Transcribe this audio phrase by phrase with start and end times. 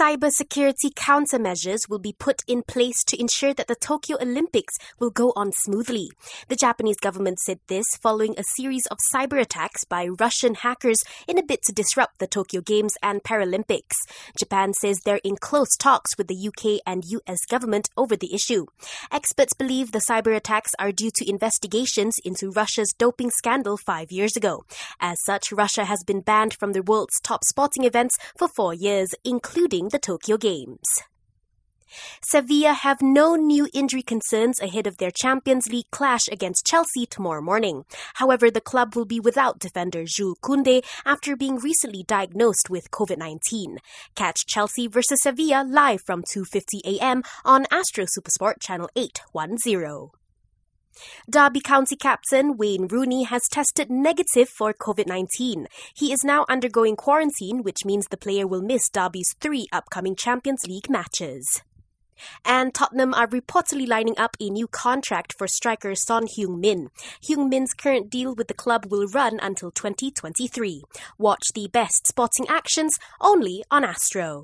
[0.00, 5.30] cybersecurity countermeasures will be put in place to ensure that the Tokyo Olympics will go
[5.36, 6.08] on smoothly.
[6.48, 10.96] The Japanese government said this following a series of cyber attacks by Russian hackers
[11.28, 13.92] in a bid to disrupt the Tokyo Games and Paralympics.
[14.38, 18.64] Japan says they're in close talks with the UK and US government over the issue.
[19.12, 24.34] Experts believe the cyber attacks are due to investigations into Russia's doping scandal five years
[24.34, 24.64] ago.
[24.98, 29.10] As such, Russia has been banned from the world's top sporting events for four years,
[29.24, 30.86] including the Tokyo Games.
[32.22, 37.42] Sevilla have no new injury concerns ahead of their Champions League clash against Chelsea tomorrow
[37.42, 37.84] morning.
[38.14, 43.78] However, the club will be without defender Jules Koundé after being recently diagnosed with COVID-19.
[44.14, 47.22] Catch Chelsea versus Sevilla live from 2:50 a.m.
[47.44, 50.19] on Astro Supersport channel 810.
[51.28, 55.66] Derby County captain Wayne Rooney has tested negative for COVID 19.
[55.94, 60.66] He is now undergoing quarantine, which means the player will miss Derby's three upcoming Champions
[60.66, 61.62] League matches.
[62.44, 66.90] And Tottenham are reportedly lining up a new contract for striker Son Heung-min.
[67.26, 70.82] Heung-min's current deal with the club will run until 2023.
[71.18, 74.38] Watch the best sporting actions only on Astro.